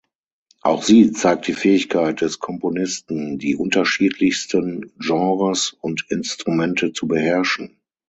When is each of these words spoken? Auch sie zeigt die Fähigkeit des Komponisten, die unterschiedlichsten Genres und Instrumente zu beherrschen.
Auch 0.63 0.81
sie 0.81 1.11
zeigt 1.11 1.45
die 1.45 1.53
Fähigkeit 1.53 2.21
des 2.21 2.39
Komponisten, 2.39 3.37
die 3.37 3.55
unterschiedlichsten 3.55 4.91
Genres 4.97 5.73
und 5.79 6.07
Instrumente 6.09 6.91
zu 6.91 7.07
beherrschen. 7.07 7.77